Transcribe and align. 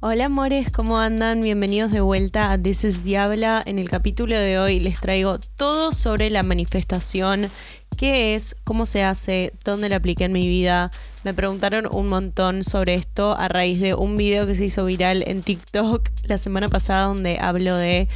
Hola 0.00 0.26
amores, 0.26 0.70
¿cómo 0.70 1.00
andan? 1.00 1.40
Bienvenidos 1.40 1.90
de 1.90 2.00
vuelta 2.00 2.52
a 2.52 2.62
This 2.62 2.84
is 2.84 3.02
Diabla. 3.02 3.64
En 3.66 3.80
el 3.80 3.90
capítulo 3.90 4.38
de 4.38 4.56
hoy 4.56 4.78
les 4.78 5.00
traigo 5.00 5.40
todo 5.56 5.90
sobre 5.90 6.30
la 6.30 6.44
manifestación, 6.44 7.50
qué 7.96 8.36
es, 8.36 8.54
cómo 8.62 8.86
se 8.86 9.02
hace, 9.02 9.52
dónde 9.64 9.88
la 9.88 9.96
apliqué 9.96 10.26
en 10.26 10.32
mi 10.32 10.46
vida. 10.46 10.92
Me 11.24 11.34
preguntaron 11.34 11.88
un 11.90 12.06
montón 12.06 12.62
sobre 12.62 12.94
esto 12.94 13.36
a 13.36 13.48
raíz 13.48 13.80
de 13.80 13.94
un 13.94 14.16
video 14.16 14.46
que 14.46 14.54
se 14.54 14.66
hizo 14.66 14.84
viral 14.84 15.24
en 15.26 15.42
TikTok 15.42 16.08
la 16.22 16.38
semana 16.38 16.68
pasada 16.68 17.06
donde 17.06 17.38
hablo 17.40 17.74
de 17.74 18.06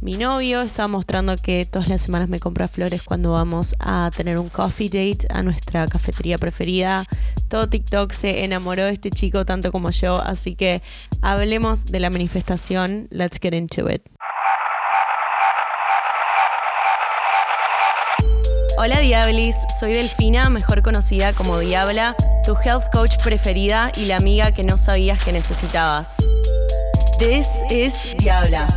mi 0.00 0.16
novio 0.16 0.60
estaba 0.60 0.86
mostrando 0.86 1.34
que 1.36 1.64
todas 1.64 1.88
las 1.88 2.02
semanas 2.02 2.28
me 2.28 2.38
compra 2.38 2.68
flores 2.68 3.02
cuando 3.02 3.32
vamos 3.32 3.74
a 3.80 4.10
tener 4.16 4.38
un 4.38 4.48
coffee 4.48 4.88
date 4.88 5.26
a 5.30 5.42
nuestra 5.42 5.86
cafetería 5.86 6.38
preferida. 6.38 7.04
Todo 7.48 7.68
TikTok 7.68 8.12
se 8.12 8.44
enamoró 8.44 8.84
de 8.84 8.92
este 8.92 9.10
chico 9.10 9.44
tanto 9.44 9.72
como 9.72 9.90
yo, 9.90 10.22
así 10.22 10.54
que 10.54 10.82
hablemos 11.20 11.86
de 11.86 12.00
la 12.00 12.10
manifestación. 12.10 13.08
Let's 13.10 13.38
get 13.40 13.54
into 13.54 13.90
it. 13.90 14.02
Hola 18.80 19.00
Diablis, 19.00 19.56
soy 19.80 19.92
Delfina, 19.94 20.48
mejor 20.50 20.82
conocida 20.82 21.32
como 21.32 21.58
Diabla, 21.58 22.14
tu 22.46 22.54
health 22.54 22.84
coach 22.92 23.10
preferida 23.24 23.90
y 23.96 24.06
la 24.06 24.18
amiga 24.18 24.52
que 24.52 24.62
no 24.62 24.78
sabías 24.78 25.24
que 25.24 25.32
necesitabas. 25.32 26.18
This 27.18 27.64
is 27.70 28.14
Diabla. 28.18 28.68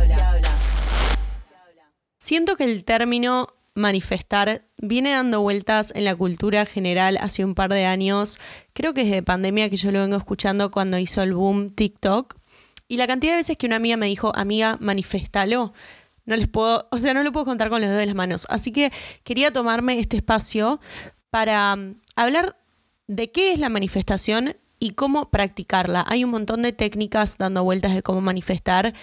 Siento 2.32 2.56
que 2.56 2.64
el 2.64 2.86
término 2.86 3.48
manifestar 3.74 4.64
viene 4.78 5.10
dando 5.10 5.42
vueltas 5.42 5.92
en 5.94 6.06
la 6.06 6.16
cultura 6.16 6.64
general 6.64 7.18
hace 7.20 7.44
un 7.44 7.54
par 7.54 7.70
de 7.70 7.84
años. 7.84 8.40
Creo 8.72 8.94
que 8.94 9.02
es 9.02 9.10
de 9.10 9.22
pandemia 9.22 9.68
que 9.68 9.76
yo 9.76 9.92
lo 9.92 10.00
vengo 10.00 10.16
escuchando 10.16 10.70
cuando 10.70 10.96
hizo 10.96 11.20
el 11.20 11.34
boom 11.34 11.74
TikTok. 11.74 12.38
Y 12.88 12.96
la 12.96 13.06
cantidad 13.06 13.32
de 13.32 13.36
veces 13.36 13.58
que 13.58 13.66
una 13.66 13.76
amiga 13.76 13.98
me 13.98 14.06
dijo, 14.06 14.32
amiga, 14.34 14.78
manifestalo, 14.80 15.74
no 16.24 16.36
les 16.36 16.48
puedo, 16.48 16.88
o 16.90 16.96
sea, 16.96 17.12
no 17.12 17.22
lo 17.22 17.32
puedo 17.32 17.44
contar 17.44 17.68
con 17.68 17.82
los 17.82 17.90
dedos 17.90 18.00
de 18.00 18.06
las 18.06 18.14
manos. 18.14 18.46
Así 18.48 18.72
que 18.72 18.90
quería 19.24 19.50
tomarme 19.50 20.00
este 20.00 20.16
espacio 20.16 20.80
para 21.28 21.74
um, 21.74 21.96
hablar 22.16 22.56
de 23.08 23.30
qué 23.30 23.52
es 23.52 23.58
la 23.58 23.68
manifestación 23.68 24.56
y 24.78 24.92
cómo 24.92 25.30
practicarla. 25.30 26.02
Hay 26.08 26.24
un 26.24 26.30
montón 26.30 26.62
de 26.62 26.72
técnicas 26.72 27.36
dando 27.36 27.62
vueltas 27.62 27.94
de 27.94 28.02
cómo 28.02 28.22
manifestar. 28.22 28.94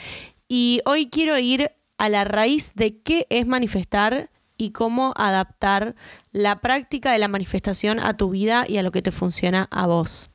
Y 0.47 0.81
hoy 0.85 1.11
quiero 1.11 1.37
ir 1.37 1.69
a 1.99 2.09
la 2.09 2.23
raíz 2.23 2.71
de 2.73 2.97
qué 2.97 3.27
es 3.29 3.45
manifestar 3.45 4.29
y 4.57 4.71
cómo 4.71 5.13
adaptar 5.15 5.95
la 6.31 6.59
práctica 6.59 7.11
de 7.11 7.19
la 7.19 7.27
manifestación 7.27 7.99
a 7.99 8.17
tu 8.17 8.31
vida 8.31 8.65
y 8.67 8.77
a 8.77 8.83
lo 8.83 8.91
que 8.91 9.01
te 9.01 9.11
funciona 9.11 9.67
a 9.69 9.85
vos. 9.85 10.31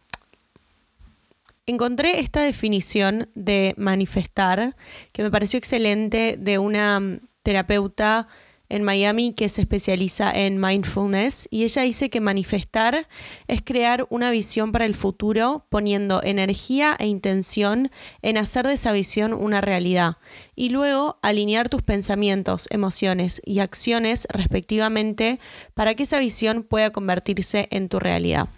Encontré 1.66 2.20
esta 2.20 2.42
definición 2.42 3.28
de 3.34 3.74
manifestar 3.78 4.76
que 5.12 5.22
me 5.22 5.30
pareció 5.30 5.58
excelente 5.58 6.36
de 6.38 6.58
una 6.58 7.20
terapeuta 7.42 8.28
en 8.68 8.82
Miami 8.82 9.32
que 9.34 9.48
se 9.48 9.60
especializa 9.60 10.30
en 10.30 10.60
mindfulness 10.60 11.48
y 11.50 11.64
ella 11.64 11.82
dice 11.82 12.10
que 12.10 12.20
manifestar 12.20 13.06
es 13.46 13.62
crear 13.62 14.06
una 14.10 14.30
visión 14.30 14.72
para 14.72 14.86
el 14.86 14.94
futuro 14.94 15.66
poniendo 15.68 16.22
energía 16.22 16.96
e 16.98 17.06
intención 17.06 17.90
en 18.22 18.38
hacer 18.38 18.66
de 18.66 18.74
esa 18.74 18.92
visión 18.92 19.34
una 19.34 19.60
realidad 19.60 20.16
y 20.56 20.70
luego 20.70 21.18
alinear 21.22 21.68
tus 21.68 21.82
pensamientos, 21.82 22.66
emociones 22.70 23.42
y 23.44 23.60
acciones 23.60 24.26
respectivamente 24.30 25.40
para 25.74 25.94
que 25.94 26.04
esa 26.04 26.18
visión 26.18 26.62
pueda 26.62 26.90
convertirse 26.90 27.68
en 27.70 27.88
tu 27.88 27.98
realidad. 27.98 28.48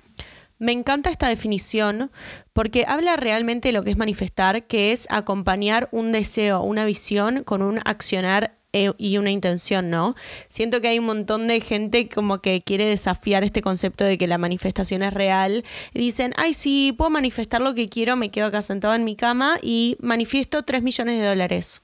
Me 0.58 0.72
encanta 0.72 1.10
esta 1.10 1.28
definición 1.28 2.10
porque 2.54 2.86
habla 2.88 3.16
realmente 3.16 3.68
de 3.68 3.72
lo 3.72 3.82
que 3.82 3.90
es 3.90 3.98
manifestar, 3.98 4.66
que 4.66 4.92
es 4.92 5.06
acompañar 5.10 5.90
un 5.92 6.12
deseo, 6.12 6.62
una 6.62 6.86
visión 6.86 7.44
con 7.44 7.60
un 7.60 7.80
accionar 7.84 8.56
eh, 8.76 8.92
y 8.98 9.16
una 9.16 9.30
intención, 9.30 9.88
¿no? 9.88 10.14
Siento 10.50 10.82
que 10.82 10.88
hay 10.88 10.98
un 10.98 11.06
montón 11.06 11.46
de 11.48 11.62
gente 11.62 12.10
como 12.10 12.42
que 12.42 12.60
quiere 12.62 12.84
desafiar 12.84 13.42
este 13.42 13.62
concepto 13.62 14.04
de 14.04 14.18
que 14.18 14.26
la 14.26 14.36
manifestación 14.36 15.02
es 15.02 15.14
real. 15.14 15.64
Dicen, 15.94 16.34
ay, 16.36 16.52
sí, 16.52 16.94
puedo 16.94 17.08
manifestar 17.08 17.62
lo 17.62 17.74
que 17.74 17.88
quiero, 17.88 18.16
me 18.16 18.30
quedo 18.30 18.48
acá 18.48 18.60
sentado 18.60 18.94
en 18.94 19.04
mi 19.04 19.16
cama 19.16 19.56
y 19.62 19.96
manifiesto 20.00 20.62
3 20.62 20.82
millones 20.82 21.18
de 21.18 21.26
dólares. 21.26 21.80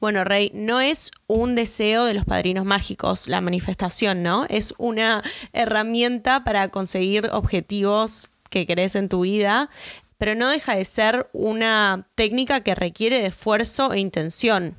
Bueno, 0.00 0.24
Rey, 0.24 0.50
no 0.54 0.80
es 0.80 1.12
un 1.28 1.54
deseo 1.54 2.04
de 2.04 2.14
los 2.14 2.24
padrinos 2.24 2.64
mágicos 2.64 3.28
la 3.28 3.40
manifestación, 3.40 4.24
¿no? 4.24 4.44
Es 4.48 4.74
una 4.78 5.22
herramienta 5.52 6.42
para 6.42 6.68
conseguir 6.70 7.28
objetivos 7.30 8.28
que 8.50 8.66
querés 8.66 8.96
en 8.96 9.08
tu 9.08 9.20
vida, 9.20 9.70
pero 10.18 10.34
no 10.34 10.48
deja 10.48 10.74
de 10.74 10.84
ser 10.84 11.28
una 11.32 12.08
técnica 12.14 12.60
que 12.60 12.74
requiere 12.74 13.20
de 13.20 13.26
esfuerzo 13.26 13.92
e 13.92 14.00
intención. 14.00 14.74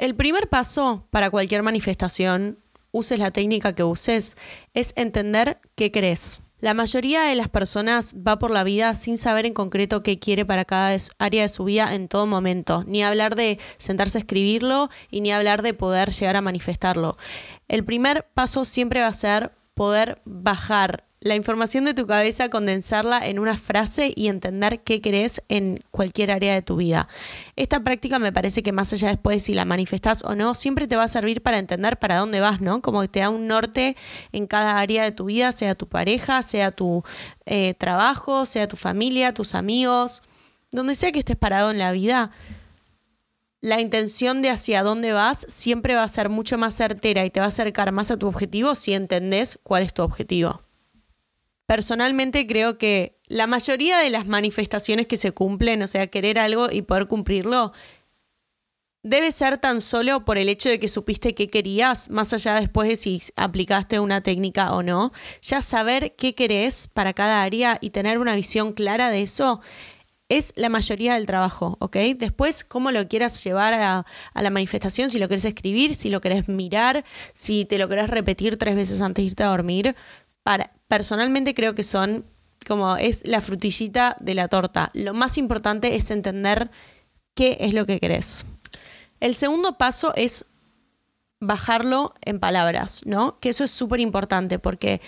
El 0.00 0.14
primer 0.14 0.48
paso 0.48 1.06
para 1.10 1.28
cualquier 1.28 1.62
manifestación, 1.62 2.58
uses 2.90 3.18
la 3.18 3.32
técnica 3.32 3.74
que 3.74 3.84
uses, 3.84 4.38
es 4.72 4.94
entender 4.96 5.60
qué 5.74 5.92
crees. 5.92 6.40
La 6.58 6.72
mayoría 6.72 7.24
de 7.24 7.34
las 7.34 7.50
personas 7.50 8.14
va 8.26 8.38
por 8.38 8.50
la 8.50 8.64
vida 8.64 8.94
sin 8.94 9.18
saber 9.18 9.44
en 9.44 9.52
concreto 9.52 10.02
qué 10.02 10.18
quiere 10.18 10.46
para 10.46 10.64
cada 10.64 10.96
área 11.18 11.42
de 11.42 11.50
su 11.50 11.64
vida 11.64 11.94
en 11.94 12.08
todo 12.08 12.26
momento, 12.26 12.82
ni 12.86 13.02
hablar 13.02 13.36
de 13.36 13.58
sentarse 13.76 14.16
a 14.16 14.22
escribirlo 14.22 14.88
y 15.10 15.20
ni 15.20 15.32
hablar 15.32 15.60
de 15.60 15.74
poder 15.74 16.12
llegar 16.12 16.36
a 16.36 16.40
manifestarlo. 16.40 17.18
El 17.68 17.84
primer 17.84 18.26
paso 18.32 18.64
siempre 18.64 19.02
va 19.02 19.08
a 19.08 19.12
ser 19.12 19.52
poder 19.74 20.22
bajar 20.24 21.09
la 21.22 21.34
información 21.34 21.84
de 21.84 21.92
tu 21.92 22.06
cabeza, 22.06 22.48
condensarla 22.48 23.18
en 23.18 23.38
una 23.38 23.54
frase 23.54 24.10
y 24.16 24.28
entender 24.28 24.80
qué 24.80 25.02
querés 25.02 25.42
en 25.48 25.80
cualquier 25.90 26.30
área 26.30 26.54
de 26.54 26.62
tu 26.62 26.76
vida. 26.76 27.08
Esta 27.56 27.84
práctica 27.84 28.18
me 28.18 28.32
parece 28.32 28.62
que 28.62 28.72
más 28.72 28.90
allá 28.94 29.08
después 29.08 29.36
de 29.36 29.40
si 29.40 29.54
la 29.54 29.66
manifestas 29.66 30.24
o 30.24 30.34
no, 30.34 30.54
siempre 30.54 30.88
te 30.88 30.96
va 30.96 31.04
a 31.04 31.08
servir 31.08 31.42
para 31.42 31.58
entender 31.58 31.98
para 31.98 32.16
dónde 32.16 32.40
vas, 32.40 32.62
¿no? 32.62 32.80
Como 32.80 33.02
que 33.02 33.08
te 33.08 33.20
da 33.20 33.28
un 33.28 33.46
norte 33.46 33.96
en 34.32 34.46
cada 34.46 34.78
área 34.78 35.04
de 35.04 35.12
tu 35.12 35.26
vida, 35.26 35.52
sea 35.52 35.74
tu 35.74 35.86
pareja, 35.88 36.42
sea 36.42 36.70
tu 36.70 37.04
eh, 37.44 37.74
trabajo, 37.74 38.46
sea 38.46 38.66
tu 38.66 38.76
familia, 38.76 39.34
tus 39.34 39.54
amigos, 39.54 40.22
donde 40.70 40.94
sea 40.94 41.12
que 41.12 41.18
estés 41.18 41.36
parado 41.36 41.70
en 41.70 41.78
la 41.78 41.92
vida. 41.92 42.30
La 43.60 43.78
intención 43.78 44.40
de 44.40 44.48
hacia 44.48 44.82
dónde 44.82 45.12
vas 45.12 45.44
siempre 45.50 45.94
va 45.94 46.02
a 46.02 46.08
ser 46.08 46.30
mucho 46.30 46.56
más 46.56 46.72
certera 46.72 47.26
y 47.26 47.30
te 47.30 47.40
va 47.40 47.46
a 47.46 47.50
acercar 47.50 47.92
más 47.92 48.10
a 48.10 48.16
tu 48.16 48.26
objetivo 48.26 48.74
si 48.74 48.94
entendés 48.94 49.58
cuál 49.62 49.82
es 49.82 49.92
tu 49.92 50.02
objetivo. 50.02 50.62
Personalmente 51.70 52.48
creo 52.48 52.78
que 52.78 53.20
la 53.28 53.46
mayoría 53.46 53.98
de 53.98 54.10
las 54.10 54.26
manifestaciones 54.26 55.06
que 55.06 55.16
se 55.16 55.30
cumplen, 55.30 55.80
o 55.82 55.86
sea, 55.86 56.08
querer 56.08 56.40
algo 56.40 56.68
y 56.68 56.82
poder 56.82 57.06
cumplirlo, 57.06 57.72
debe 59.04 59.30
ser 59.30 59.56
tan 59.56 59.80
solo 59.80 60.24
por 60.24 60.36
el 60.36 60.48
hecho 60.48 60.68
de 60.68 60.80
que 60.80 60.88
supiste 60.88 61.36
qué 61.36 61.48
querías, 61.48 62.10
más 62.10 62.32
allá 62.32 62.54
después 62.54 62.88
de 62.88 62.96
si 62.96 63.22
aplicaste 63.36 64.00
una 64.00 64.20
técnica 64.20 64.72
o 64.72 64.82
no. 64.82 65.12
Ya 65.42 65.62
saber 65.62 66.16
qué 66.16 66.34
querés 66.34 66.88
para 66.88 67.12
cada 67.12 67.40
área 67.44 67.78
y 67.80 67.90
tener 67.90 68.18
una 68.18 68.34
visión 68.34 68.72
clara 68.72 69.10
de 69.10 69.22
eso 69.22 69.60
es 70.28 70.52
la 70.56 70.70
mayoría 70.70 71.14
del 71.14 71.26
trabajo, 71.26 71.76
¿ok? 71.78 71.98
Después, 72.16 72.64
cómo 72.64 72.90
lo 72.90 73.06
quieras 73.06 73.44
llevar 73.44 73.74
a, 73.74 74.04
la 74.34 74.50
manifestación, 74.50 75.08
si 75.08 75.20
lo 75.20 75.28
querés 75.28 75.44
escribir, 75.44 75.94
si 75.94 76.10
lo 76.10 76.20
querés 76.20 76.48
mirar, 76.48 77.04
si 77.32 77.64
te 77.64 77.78
lo 77.78 77.88
querés 77.88 78.10
repetir 78.10 78.58
tres 78.58 78.74
veces 78.74 79.00
antes 79.00 79.22
de 79.22 79.26
irte 79.28 79.44
a 79.44 79.50
dormir, 79.50 79.94
para, 80.42 80.72
personalmente 80.90 81.54
creo 81.54 81.76
que 81.76 81.84
son 81.84 82.24
como 82.66 82.96
es 82.96 83.24
la 83.24 83.40
frutillita 83.40 84.16
de 84.18 84.34
la 84.34 84.48
torta. 84.48 84.90
Lo 84.92 85.14
más 85.14 85.38
importante 85.38 85.94
es 85.94 86.10
entender 86.10 86.68
qué 87.34 87.58
es 87.60 87.74
lo 87.74 87.86
que 87.86 88.00
querés. 88.00 88.44
El 89.20 89.36
segundo 89.36 89.78
paso 89.78 90.12
es 90.16 90.46
bajarlo 91.38 92.12
en 92.22 92.40
palabras, 92.40 93.02
¿no? 93.06 93.38
Que 93.38 93.50
eso 93.50 93.62
es 93.62 93.70
súper 93.70 94.00
importante 94.00 94.58
porque 94.58 95.00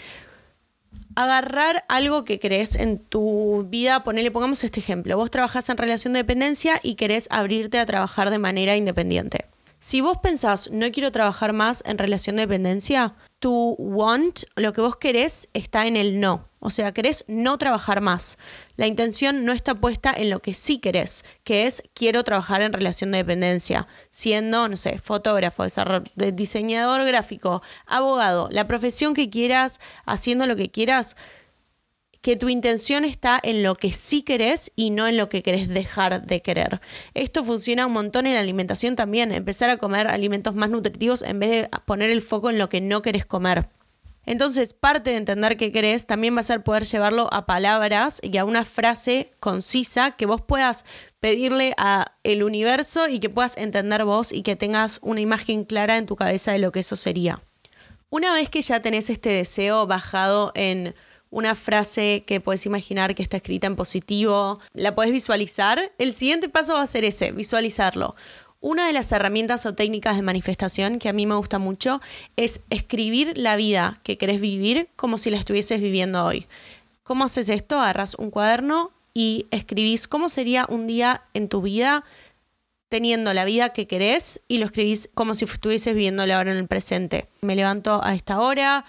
agarrar 1.16 1.84
algo 1.88 2.25
que 2.25 2.38
crees 2.38 2.76
en 2.76 3.00
tu 3.00 3.66
vida, 3.69 4.04
ponele, 4.04 4.31
pongamos 4.31 4.62
este 4.62 4.78
ejemplo, 4.78 5.16
vos 5.16 5.32
trabajás 5.32 5.69
en 5.69 5.78
relación 5.78 6.12
de 6.12 6.20
dependencia 6.20 6.78
y 6.84 6.94
querés 6.94 7.26
abrirte 7.32 7.81
a 7.81 7.87
trabajar 7.87 8.31
de 8.31 8.38
manera 8.38 8.76
independiente. 8.76 9.46
Si 9.81 10.00
vos 10.00 10.19
pensás, 10.23 10.70
no 10.70 10.88
quiero 10.93 11.11
trabajar 11.11 11.52
más 11.52 11.82
en 11.87 11.99
relación 11.99 12.37
de 12.37 12.43
dependencia, 12.43 13.17
tu 13.43 13.75
want, 13.77 14.44
lo 14.55 14.73
que 14.73 14.81
vos 14.81 14.97
querés, 14.97 15.49
está 15.53 15.89
en 15.89 15.97
el 15.97 16.21
no. 16.21 16.49
O 16.61 16.71
sea, 16.71 16.93
querés 16.93 17.25
no 17.27 17.59
trabajar 17.59 18.00
más. 18.00 18.39
La 18.77 18.87
intención 18.87 19.44
no 19.44 19.50
está 19.50 19.75
puesta 19.75 20.15
en 20.17 20.31
lo 20.31 20.39
que 20.39 20.55
sí 20.55 20.79
querés, 20.79 21.25
que 21.43 21.67
es 21.67 21.83
quiero 21.93 22.23
trabajar 22.23 22.62
en 22.62 22.73
relación 22.73 23.11
de 23.11 23.19
dependencia, 23.19 23.89
siendo, 24.11 24.69
no 24.69 24.77
sé, 24.77 24.99
fotógrafo, 24.99 25.67
diseñador 26.15 27.05
gráfico, 27.05 27.62
abogado, 27.85 28.49
la 28.53 28.69
profesión 28.69 29.12
que 29.12 29.29
quieras, 29.29 29.81
haciendo 30.06 30.47
lo 30.47 30.55
que 30.55 30.71
quieras 30.71 31.17
que 32.23 32.37
tu 32.37 32.49
intención 32.49 33.05
está 33.05 33.39
en 33.43 33.63
lo 33.63 33.75
que 33.75 33.93
sí 33.93 34.23
querés 34.23 34.73
y 34.77 34.91
no 34.91 35.07
en 35.09 35.17
lo 35.17 35.29
que 35.29 35.43
querés 35.43 35.69
dejar 35.69 36.25
de 36.25 36.41
querer. 36.41 36.81
Esto 37.15 37.45
funciona 37.45 37.87
un 37.87 37.93
montón 37.93 38.27
en 38.27 38.35
la 38.35 38.41
alimentación 38.41 38.97
también, 38.97 39.33
empezar 39.33 39.71
a 39.71 39.77
comer 39.77 40.07
alimentos 40.07 40.55
más 40.55 40.71
nutritivos 40.71 41.23
en 41.23 41.41
vez 41.41 41.51
de 41.51 41.69
poner 41.85 42.11
el 42.11 42.23
foco 42.23 42.49
en 42.49 42.59
lo 42.59 42.69
que 42.69 42.81
no 42.81 43.03
querés 43.03 43.27
comer. 43.27 43.69
Entonces, 44.25 44.73
parte 44.73 45.11
de 45.11 45.17
entender 45.17 45.57
qué 45.57 45.73
querés 45.73 46.07
también 46.07 46.37
va 46.37 46.41
a 46.41 46.45
ser 46.45 46.63
poder 46.63 46.85
llevarlo 46.85 47.29
a 47.33 47.45
palabras 47.45 48.21
y 48.23 48.37
a 48.37 48.45
una 48.45 48.65
frase 48.65 49.33
concisa 49.41 50.13
que 50.13 50.27
vos 50.27 50.41
puedas 50.41 50.85
pedirle 51.19 51.75
a 51.77 52.15
el 52.23 52.45
universo 52.45 53.09
y 53.09 53.19
que 53.19 53.31
puedas 53.31 53.57
entender 53.57 54.05
vos 54.05 54.31
y 54.31 54.43
que 54.43 54.55
tengas 54.55 55.01
una 55.03 55.21
imagen 55.21 55.65
clara 55.65 55.97
en 55.97 56.07
tu 56.07 56.15
cabeza 56.15 56.53
de 56.53 56.61
lo 56.61 56.71
que 56.71 56.81
eso 56.81 56.95
sería. 56.95 57.43
Una 58.11 58.33
vez 58.33 58.49
que 58.49 58.63
ya 58.63 58.81
tenés 58.81 59.11
este 59.11 59.31
deseo 59.31 59.89
bajado 59.89 60.53
en 60.55 60.95
una 61.32 61.55
frase 61.55 62.25
que 62.26 62.40
puedes 62.40 62.67
imaginar 62.67 63.14
que 63.14 63.23
está 63.23 63.38
escrita 63.38 63.67
en 63.67 63.75
positivo, 63.75 64.61
la 64.75 64.94
puedes 64.94 65.12
visualizar, 65.12 65.90
el 65.96 66.12
siguiente 66.12 66.50
paso 66.50 66.75
va 66.75 66.82
a 66.82 66.87
ser 66.87 67.05
ese, 67.05 67.32
visualizarlo. 67.32 68.14
Una 68.61 68.87
de 68.87 68.93
las 68.93 69.11
herramientas 69.11 69.64
o 69.64 69.75
técnicas 69.75 70.17
de 70.17 70.23
manifestación 70.23 70.99
que 70.99 71.08
a 71.08 71.14
mí 71.14 71.26
me 71.26 71.34
gusta 71.34 71.58
mucho 71.58 72.00
es 72.37 72.61
escribir 72.69 73.37
la 73.37 73.56
vida 73.56 73.99
que 74.05 74.19
querés 74.19 74.43
vivir 74.43 74.88
como 74.94 75.17
si 75.17 75.31
la 75.31 75.38
estuvieses 75.38 75.81
viviendo 75.81 76.23
hoy. 76.23 76.46
¿Cómo 77.02 77.25
haces 77.25 77.49
esto? 77.49 77.81
Agarras 77.81 78.14
un 78.14 78.31
cuaderno 78.31 78.93
y 79.14 79.46
escribís 79.50 80.06
cómo 80.06 80.28
sería 80.28 80.67
un 80.69 80.87
día 80.87 81.23
en 81.32 81.49
tu 81.49 81.62
vida 81.62 82.05
teniendo 82.93 83.32
la 83.32 83.46
vida 83.46 83.70
que 83.70 83.87
querés 83.87 84.43
y 84.49 84.58
lo 84.58 84.67
escribís 84.67 85.08
como 85.14 85.35
si 85.35 85.46
estuvieses 85.46 85.94
viviéndola 85.94 86.37
ahora 86.37 86.52
en 86.52 86.58
el 86.58 86.67
presente. 86.67 87.26
Me 87.40 87.56
levanto 87.56 88.05
a 88.05 88.14
esta 88.14 88.38
hora, 88.38 88.85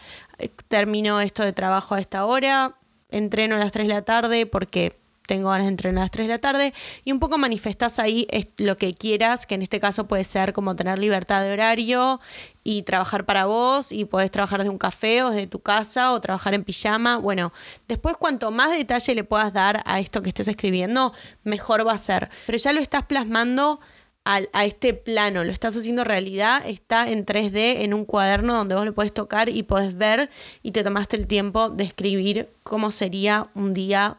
termino 0.67 1.19
esto 1.19 1.43
de 1.43 1.53
trabajo 1.53 1.95
a 1.95 1.99
esta 1.99 2.25
hora, 2.25 2.75
entreno 3.09 3.55
a 3.55 3.59
las 3.59 3.71
3 3.71 3.87
de 3.87 3.93
la 3.93 4.01
tarde 4.01 4.45
porque 4.45 4.97
tengo 5.27 5.49
ganas 5.49 5.65
de 5.65 5.69
entrenar 5.69 6.01
a 6.01 6.03
las 6.05 6.11
3 6.11 6.27
de 6.27 6.33
la 6.33 6.39
tarde 6.39 6.73
y 7.05 7.11
un 7.11 7.19
poco 7.19 7.37
manifestas 7.37 7.99
ahí 7.99 8.27
lo 8.57 8.77
que 8.77 8.93
quieras, 8.93 9.45
que 9.45 9.55
en 9.55 9.61
este 9.61 9.79
caso 9.79 10.07
puede 10.07 10.23
ser 10.23 10.53
como 10.53 10.75
tener 10.75 10.99
libertad 10.99 11.43
de 11.43 11.53
horario 11.53 12.19
y 12.63 12.83
trabajar 12.83 13.25
para 13.25 13.45
vos 13.45 13.91
y 13.91 14.05
podés 14.05 14.31
trabajar 14.31 14.59
desde 14.59 14.69
un 14.69 14.77
café 14.77 15.23
o 15.23 15.29
desde 15.29 15.47
tu 15.47 15.59
casa 15.59 16.13
o 16.13 16.21
trabajar 16.21 16.53
en 16.53 16.63
pijama. 16.63 17.17
Bueno, 17.17 17.53
después 17.87 18.17
cuanto 18.17 18.51
más 18.51 18.71
detalle 18.71 19.15
le 19.15 19.23
puedas 19.23 19.53
dar 19.53 19.81
a 19.85 19.99
esto 19.99 20.21
que 20.21 20.29
estés 20.29 20.47
escribiendo, 20.47 21.13
mejor 21.43 21.87
va 21.87 21.93
a 21.93 21.97
ser. 21.97 22.29
Pero 22.45 22.57
ya 22.57 22.73
lo 22.73 22.81
estás 22.81 23.03
plasmando 23.05 23.79
a, 24.25 24.65
este 24.65 24.93
plano, 24.93 25.43
lo 25.43 25.51
estás 25.51 25.75
haciendo 25.75 26.03
realidad, 26.03 26.61
está 26.65 27.09
en 27.09 27.25
3D 27.25 27.81
en 27.81 27.93
un 27.93 28.05
cuaderno 28.05 28.55
donde 28.55 28.75
vos 28.75 28.85
lo 28.85 28.93
podés 28.93 29.13
tocar 29.13 29.49
y 29.49 29.63
podés 29.63 29.97
ver 29.97 30.29
y 30.61 30.71
te 30.71 30.83
tomaste 30.83 31.17
el 31.17 31.27
tiempo 31.27 31.69
de 31.69 31.83
escribir 31.83 32.49
cómo 32.63 32.91
sería 32.91 33.47
un 33.53 33.73
día 33.73 34.17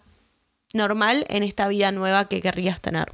normal 0.75 1.25
en 1.29 1.43
esta 1.43 1.69
vida 1.69 1.91
nueva 1.91 2.29
que 2.29 2.43
querrías 2.43 2.81
tener. 2.81 3.12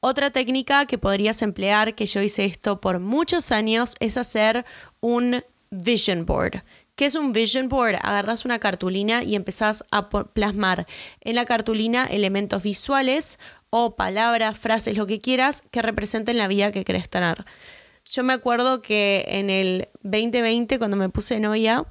Otra 0.00 0.30
técnica 0.30 0.86
que 0.86 0.98
podrías 0.98 1.42
emplear, 1.42 1.94
que 1.94 2.06
yo 2.06 2.20
hice 2.20 2.44
esto 2.44 2.80
por 2.80 2.98
muchos 2.98 3.52
años, 3.52 3.94
es 4.00 4.16
hacer 4.16 4.64
un 5.00 5.44
vision 5.70 6.26
board. 6.26 6.64
¿Qué 6.94 7.06
es 7.06 7.14
un 7.14 7.32
vision 7.32 7.68
board? 7.68 7.96
Agarras 8.02 8.44
una 8.44 8.58
cartulina 8.58 9.24
y 9.24 9.34
empezás 9.34 9.84
a 9.90 10.10
plasmar 10.10 10.86
en 11.20 11.34
la 11.34 11.46
cartulina 11.46 12.04
elementos 12.04 12.62
visuales 12.62 13.38
o 13.70 13.96
palabras, 13.96 14.58
frases, 14.58 14.96
lo 14.96 15.06
que 15.06 15.18
quieras, 15.18 15.62
que 15.70 15.80
representen 15.80 16.36
la 16.36 16.48
vida 16.48 16.70
que 16.70 16.84
querés 16.84 17.08
tener. 17.08 17.46
Yo 18.04 18.22
me 18.24 18.34
acuerdo 18.34 18.82
que 18.82 19.24
en 19.28 19.48
el 19.48 19.88
2020, 20.02 20.78
cuando 20.78 20.98
me 20.98 21.08
puse 21.08 21.40
novia, 21.40 21.86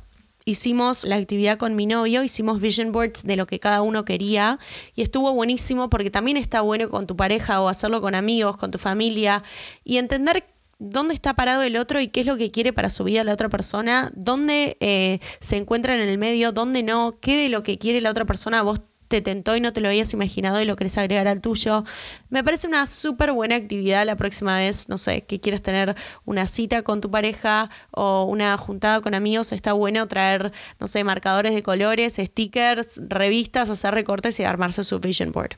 hicimos 0.46 1.04
la 1.04 1.16
actividad 1.16 1.58
con 1.58 1.76
mi 1.76 1.88
novio, 1.88 2.24
hicimos 2.24 2.60
vision 2.60 2.92
boards 2.92 3.24
de 3.24 3.36
lo 3.36 3.48
que 3.48 3.60
cada 3.60 3.82
uno 3.82 4.06
quería 4.06 4.60
y 4.94 5.02
estuvo 5.02 5.34
buenísimo 5.34 5.90
porque 5.90 6.12
también 6.12 6.38
está 6.38 6.62
bueno 6.62 6.90
con 6.90 7.08
tu 7.08 7.16
pareja 7.16 7.62
o 7.62 7.70
hacerlo 7.70 8.02
con 8.02 8.14
amigos, 8.14 8.58
con 8.58 8.70
tu 8.70 8.78
familia 8.78 9.44
y 9.84 9.98
entender 9.98 10.46
dónde 10.82 11.14
está 11.14 11.36
parado 11.36 11.62
el 11.62 11.78
otro 11.78 12.02
y 12.02 12.08
qué 12.08 12.22
es 12.22 12.26
lo 12.26 12.38
que 12.38 12.50
quiere 12.50 12.74
para 12.74 12.90
su 12.90 13.04
vida 13.04 13.24
la 13.24 13.34
otra 13.34 13.50
persona, 13.50 14.12
dónde 14.16 14.78
eh, 14.80 15.20
se 15.40 15.58
encuentra 15.58 15.96
en 15.96 16.02
el 16.02 16.18
medio, 16.18 16.52
dónde 16.52 16.82
no, 16.82 17.20
qué 17.22 17.38
de 17.38 17.50
lo 17.50 17.62
que 17.62 17.78
quiere 17.78 18.02
la 18.02 18.10
otra 18.10 18.26
persona 18.26 18.64
vos 18.64 18.82
te 19.08 19.22
tentó 19.22 19.56
y 19.56 19.62
no 19.62 19.74
te 19.74 19.82
lo 19.82 19.90
habías 19.90 20.14
imaginado 20.14 20.60
y 20.60 20.66
lo 20.66 20.76
querés 20.76 20.98
agregar 20.98 21.28
al 21.28 21.42
tuyo. 21.42 21.84
Me 22.30 22.44
parece 22.44 22.66
una 22.66 22.88
súper 22.88 23.32
buena 23.32 23.58
actividad 23.58 24.06
la 24.06 24.16
próxima 24.16 24.58
vez, 24.58 24.90
no 24.90 24.98
sé, 24.98 25.22
que 25.22 25.40
quieres 25.40 25.62
tener 25.62 25.96
una 26.26 26.48
cita 26.48 26.82
con 26.82 27.00
tu 27.00 27.12
pareja 27.12 27.70
o 27.92 28.24
una 28.24 28.58
juntada 28.58 29.02
con 29.02 29.14
amigos, 29.14 29.52
está 29.52 29.74
bueno 29.74 30.08
traer, 30.08 30.52
no 30.80 30.88
sé, 30.88 31.04
marcadores 31.04 31.54
de 31.54 31.62
colores, 31.62 32.16
stickers, 32.16 33.02
revistas, 33.08 33.70
hacer 33.70 33.94
recortes 33.94 34.40
y 34.40 34.46
armarse 34.46 34.84
su 34.84 35.00
vision 35.00 35.32
board. 35.32 35.58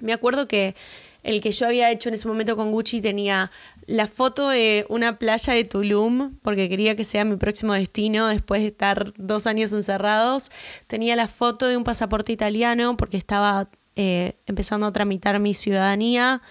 Me 0.00 0.12
acuerdo 0.12 0.46
que 0.46 0.76
el 1.24 1.40
que 1.40 1.52
yo 1.52 1.66
había 1.66 1.90
hecho 1.90 2.10
en 2.10 2.14
ese 2.14 2.28
momento 2.28 2.54
con 2.54 2.70
Gucci 2.70 3.00
tenía 3.00 3.50
la 3.86 4.06
foto 4.06 4.50
de 4.50 4.84
una 4.90 5.18
playa 5.18 5.54
de 5.54 5.64
Tulum, 5.64 6.36
porque 6.42 6.68
quería 6.68 6.94
que 6.96 7.04
sea 7.04 7.24
mi 7.24 7.36
próximo 7.36 7.72
destino 7.72 8.28
después 8.28 8.60
de 8.60 8.68
estar 8.68 9.12
dos 9.16 9.46
años 9.46 9.72
encerrados. 9.72 10.52
Tenía 10.86 11.16
la 11.16 11.26
foto 11.26 11.66
de 11.66 11.78
un 11.78 11.84
pasaporte 11.84 12.30
italiano, 12.30 12.96
porque 12.98 13.16
estaba 13.16 13.68
eh, 13.96 14.34
empezando 14.46 14.86
a 14.86 14.92
tramitar 14.92 15.40
mi 15.40 15.54
ciudadanía. 15.54 16.42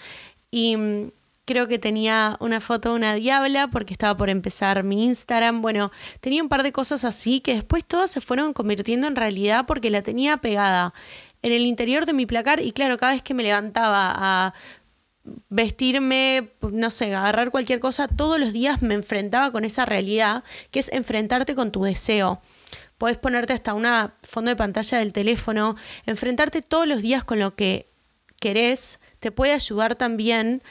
Y 0.50 0.76
mm, 0.76 1.12
creo 1.46 1.68
que 1.68 1.78
tenía 1.78 2.38
una 2.40 2.60
foto 2.60 2.90
de 2.90 2.96
una 2.96 3.14
diabla, 3.14 3.68
porque 3.68 3.94
estaba 3.94 4.18
por 4.18 4.32
empezar 4.32 4.84
mi 4.84 5.06
Instagram. 5.06 5.62
Bueno, 5.62 5.92
tenía 6.20 6.42
un 6.42 6.50
par 6.50 6.64
de 6.64 6.72
cosas 6.72 7.06
así 7.06 7.42
que 7.42 7.54
después 7.54 7.86
todas 7.86 8.10
se 8.10 8.22
fueron 8.22 8.54
convirtiendo 8.54 9.06
en 9.06 9.16
realidad 9.16 9.66
porque 9.68 9.92
la 9.92 10.02
tenía 10.02 10.38
pegada 10.38 10.96
en 11.44 11.52
el 11.52 11.66
interior 11.66 12.06
de 12.06 12.14
mi 12.14 12.26
placar 12.26 12.60
y 12.60 12.72
claro, 12.72 12.98
cada 12.98 13.14
vez 13.14 13.22
que 13.22 13.34
me 13.34 13.44
levantaba 13.44 14.14
a 14.16 14.54
vestirme, 15.50 16.54
no 16.62 16.90
sé, 16.90 17.14
agarrar 17.14 17.52
cualquier 17.52 17.80
cosa, 17.80 18.08
todos 18.08 18.40
los 18.40 18.52
días 18.52 18.82
me 18.82 18.94
enfrentaba 18.94 19.52
con 19.52 19.64
esa 19.64 19.86
realidad, 19.86 20.44
que 20.72 20.80
es 20.80 20.92
enfrentarte 20.92 21.56
con 21.56 21.72
tu 21.72 21.84
deseo. 21.84 22.42
Puedes 22.98 23.18
ponerte 23.18 23.54
hasta 23.54 23.74
una 23.74 24.16
fondo 24.24 24.50
de 24.50 24.56
pantalla 24.56 24.98
del 24.98 25.14
teléfono, 25.14 25.76
enfrentarte 26.06 26.62
todos 26.62 26.88
los 26.88 27.02
días 27.02 27.24
con 27.24 27.40
lo 27.40 27.56
que 27.56 27.90
querés, 28.40 29.00
te 29.20 29.32
puede 29.32 29.54
ayudar 29.54 29.96
también 29.96 30.62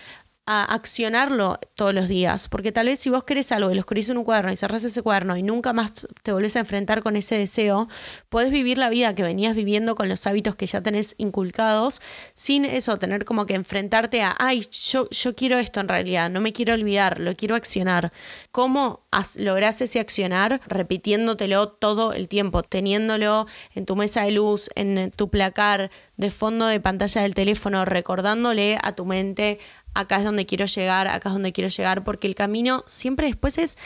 a 0.45 0.75
accionarlo 0.75 1.61
todos 1.77 1.95
los 1.95 2.09
días, 2.09 2.49
porque 2.49 2.73
tal 2.73 2.87
vez 2.87 2.99
si 2.99 3.11
vos 3.11 3.23
querés 3.23 3.53
algo 3.53 3.71
y 3.71 3.75
lo 3.75 3.81
escribís 3.81 4.11
en 4.11 4.19
un 4.19 4.25
cuaderno 4.25 4.51
y 4.51 4.57
cerrás 4.57 4.83
ese 4.83 5.01
cuaderno 5.01 5.37
y 5.37 5.43
nunca 5.45 5.73
más 5.73 6.07
te 6.23 6.33
volvés 6.33 6.57
a 6.57 6.61
enfrentar 6.61 7.05
con 7.05 7.15
ese 7.15 7.39
deseo, 7.39 7.89
podés 8.29 8.51
vivir 8.51 8.77
la 8.77 8.89
vida 8.89 9.15
que 9.15 9.23
venías 9.23 9.55
viviendo 9.55 9.95
con 9.95 10.09
los 10.09 10.27
hábitos 10.27 10.57
que 10.57 10.67
ya 10.67 10.81
tenés 10.81 11.15
inculcados, 11.19 12.03
sin 12.35 12.65
eso, 12.65 12.99
tener 12.99 13.25
como 13.25 13.47
que 13.47 13.55
enfrentarte 13.55 14.23
a, 14.23 14.35
ay, 14.39 14.67
yo, 14.71 15.09
yo 15.11 15.37
quiero 15.37 15.59
esto 15.59 15.79
en 15.79 15.89
realidad, 15.89 16.29
no 16.29 16.41
me 16.41 16.53
quiero 16.53 16.75
olvidar, 16.75 17.21
lo 17.21 17.35
quiero 17.37 17.55
accionar. 17.55 18.13
¿Cómo 18.51 19.07
lográs 19.37 19.81
ese 19.81 20.01
accionar? 20.01 20.61
Repitiéndotelo 20.67 21.69
todo 21.69 22.13
el 22.13 22.27
tiempo, 22.27 22.65
teniéndolo 22.65 23.47
en 23.75 23.87
tu 23.87 23.95
mesa 23.95 24.25
de 24.25 24.33
luz, 24.33 24.71
en 24.75 25.13
tu 25.13 25.31
placar, 25.31 25.91
de 26.23 26.31
fondo 26.31 26.67
de 26.67 26.81
pantalla 26.81 27.23
del 27.23 27.35
teléfono, 27.35 27.85
recordándole 27.85 28.79
a 28.83 28.93
tu 28.93 29.05
mente, 29.05 29.59
acá 29.93 30.17
es 30.17 30.25
donde 30.25 30.47
quiero 30.47 30.67
llegar, 30.67 31.09
acá 31.09 31.29
es 31.29 31.35
donde 31.35 31.53
quiero 31.53 31.69
llegar, 31.69 32.05
porque 32.05 32.27
el 32.27 32.35
camino 32.35 32.85
siempre 32.87 33.27
después 33.27 33.59
es 33.59 33.77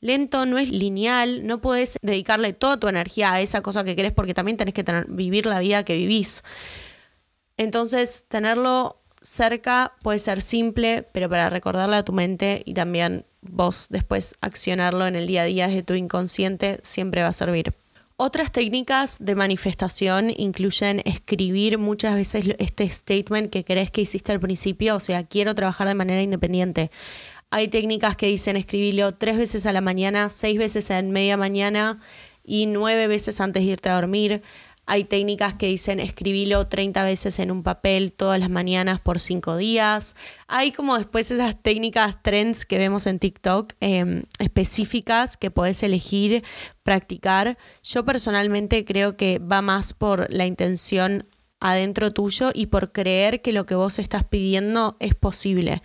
lento, 0.00 0.46
no 0.46 0.58
es 0.58 0.70
lineal, 0.70 1.46
no 1.46 1.60
puedes 1.60 1.98
dedicarle 2.02 2.52
toda 2.52 2.78
tu 2.78 2.88
energía 2.88 3.32
a 3.32 3.40
esa 3.40 3.62
cosa 3.62 3.82
que 3.82 3.96
querés 3.96 4.12
porque 4.12 4.34
también 4.34 4.56
tenés 4.56 4.74
que 4.74 4.84
tener, 4.84 5.06
vivir 5.08 5.46
la 5.46 5.58
vida 5.58 5.84
que 5.84 5.96
vivís. 5.96 6.44
Entonces, 7.56 8.26
tenerlo 8.28 9.00
cerca 9.22 9.94
puede 10.02 10.18
ser 10.18 10.42
simple, 10.42 11.02
pero 11.12 11.28
para 11.28 11.50
recordarle 11.50 11.96
a 11.96 12.04
tu 12.04 12.12
mente 12.12 12.62
y 12.66 12.74
también 12.74 13.24
vos 13.40 13.86
después 13.88 14.36
accionarlo 14.40 15.06
en 15.06 15.16
el 15.16 15.26
día 15.26 15.42
a 15.42 15.46
día 15.46 15.66
desde 15.66 15.82
tu 15.82 15.94
inconsciente 15.94 16.78
siempre 16.82 17.22
va 17.22 17.28
a 17.28 17.32
servir. 17.32 17.74
Otras 18.18 18.50
técnicas 18.50 19.18
de 19.20 19.34
manifestación 19.34 20.32
incluyen 20.34 21.02
escribir 21.04 21.76
muchas 21.76 22.14
veces 22.14 22.46
este 22.58 22.88
statement 22.88 23.50
que 23.50 23.62
crees 23.62 23.90
que 23.90 24.00
hiciste 24.00 24.32
al 24.32 24.40
principio, 24.40 24.96
o 24.96 25.00
sea, 25.00 25.24
quiero 25.24 25.54
trabajar 25.54 25.86
de 25.86 25.94
manera 25.94 26.22
independiente. 26.22 26.90
Hay 27.50 27.68
técnicas 27.68 28.16
que 28.16 28.28
dicen 28.28 28.56
escribirlo 28.56 29.12
tres 29.12 29.36
veces 29.36 29.66
a 29.66 29.72
la 29.74 29.82
mañana, 29.82 30.30
seis 30.30 30.58
veces 30.58 30.88
en 30.88 31.10
media 31.10 31.36
mañana 31.36 32.00
y 32.42 32.64
nueve 32.64 33.06
veces 33.06 33.38
antes 33.38 33.62
de 33.62 33.72
irte 33.72 33.90
a 33.90 33.96
dormir. 33.96 34.42
Hay 34.86 35.04
técnicas 35.04 35.54
que 35.54 35.66
dicen 35.66 35.98
escribilo 35.98 36.68
30 36.68 37.02
veces 37.02 37.40
en 37.40 37.50
un 37.50 37.64
papel 37.64 38.12
todas 38.12 38.38
las 38.38 38.50
mañanas 38.50 39.00
por 39.00 39.18
5 39.18 39.56
días. 39.56 40.14
Hay 40.46 40.70
como 40.70 40.96
después 40.96 41.30
esas 41.32 41.60
técnicas 41.60 42.22
trends 42.22 42.64
que 42.64 42.78
vemos 42.78 43.06
en 43.06 43.18
TikTok 43.18 43.72
em, 43.80 44.22
específicas 44.38 45.36
que 45.36 45.50
puedes 45.50 45.82
elegir, 45.82 46.44
practicar. 46.84 47.58
Yo 47.82 48.04
personalmente 48.04 48.84
creo 48.84 49.16
que 49.16 49.40
va 49.40 49.60
más 49.60 49.92
por 49.92 50.32
la 50.32 50.46
intención 50.46 51.26
adentro 51.58 52.12
tuyo 52.12 52.50
y 52.54 52.66
por 52.66 52.92
creer 52.92 53.42
que 53.42 53.52
lo 53.52 53.66
que 53.66 53.74
vos 53.74 53.98
estás 53.98 54.22
pidiendo 54.22 54.96
es 55.00 55.16
posible. 55.16 55.82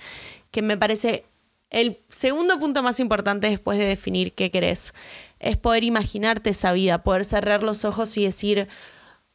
Que 0.51 0.61
me 0.61 0.77
parece 0.77 1.25
el 1.71 1.99
segundo 2.09 2.59
punto 2.59 2.83
más 2.83 2.99
importante 2.99 3.49
después 3.49 3.79
de 3.79 3.85
definir 3.85 4.33
qué 4.33 4.51
querés 4.51 4.93
es 5.41 5.57
poder 5.57 5.83
imaginarte 5.83 6.51
esa 6.51 6.71
vida, 6.73 7.03
poder 7.03 7.25
cerrar 7.25 7.63
los 7.63 7.85
ojos 7.85 8.17
y 8.17 8.25
decir, 8.25 8.67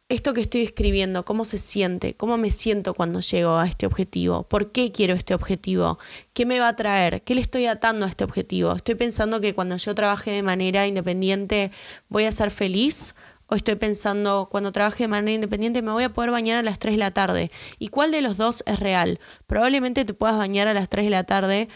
esto 0.08 0.34
que 0.34 0.40
estoy 0.40 0.62
escribiendo, 0.62 1.24
cómo 1.24 1.44
se 1.44 1.58
siente, 1.58 2.14
cómo 2.14 2.38
me 2.38 2.50
siento 2.50 2.94
cuando 2.94 3.20
llego 3.20 3.56
a 3.56 3.66
este 3.66 3.86
objetivo, 3.86 4.44
por 4.44 4.70
qué 4.70 4.92
quiero 4.92 5.14
este 5.14 5.34
objetivo, 5.34 5.98
qué 6.32 6.46
me 6.46 6.60
va 6.60 6.68
a 6.68 6.76
traer, 6.76 7.22
qué 7.22 7.34
le 7.34 7.40
estoy 7.40 7.66
atando 7.66 8.06
a 8.06 8.08
este 8.08 8.22
objetivo. 8.22 8.72
Estoy 8.74 8.94
pensando 8.94 9.40
que 9.40 9.54
cuando 9.54 9.76
yo 9.76 9.94
trabaje 9.96 10.30
de 10.30 10.42
manera 10.42 10.86
independiente 10.86 11.72
voy 12.08 12.24
a 12.24 12.32
ser 12.32 12.52
feliz 12.52 13.16
o 13.48 13.56
estoy 13.56 13.74
pensando 13.74 14.48
cuando 14.48 14.70
trabaje 14.70 15.04
de 15.04 15.08
manera 15.08 15.32
independiente 15.32 15.82
me 15.82 15.90
voy 15.90 16.04
a 16.04 16.12
poder 16.12 16.30
bañar 16.30 16.58
a 16.58 16.62
las 16.62 16.78
3 16.78 16.94
de 16.94 16.98
la 16.98 17.10
tarde. 17.10 17.50
¿Y 17.80 17.88
cuál 17.88 18.12
de 18.12 18.22
los 18.22 18.36
dos 18.36 18.62
es 18.66 18.78
real? 18.78 19.18
Probablemente 19.48 20.04
te 20.04 20.14
puedas 20.14 20.36
bañar 20.38 20.68
a 20.68 20.74
las 20.74 20.88
3 20.88 21.06
de 21.06 21.10
la 21.10 21.24
tarde 21.24 21.68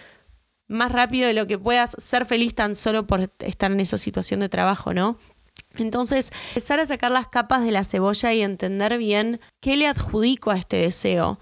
más 0.71 0.93
rápido 0.93 1.27
de 1.27 1.35
lo 1.35 1.47
que 1.47 1.59
puedas 1.59 1.97
ser 1.99 2.25
feliz 2.25 2.55
tan 2.55 2.75
solo 2.75 3.07
por 3.07 3.29
estar 3.41 3.73
en 3.73 3.81
esa 3.81 3.99
situación 3.99 4.41
de 4.41 4.49
trabajo, 4.49 4.95
¿no? 4.95 5.19
Entonces, 5.77 6.33
empezar 6.49 6.79
a 6.79 6.87
sacar 6.87 7.11
las 7.11 7.27
capas 7.27 7.65
de 7.65 7.73
la 7.73 7.85
cebolla 7.85 8.33
y 8.33 8.43
entender 8.43 8.97
bien 8.97 9.41
qué 9.61 9.77
le 9.77 9.89
adjudico 9.89 10.51
a 10.51 10.57
este 10.57 10.77
deseo, 10.77 11.41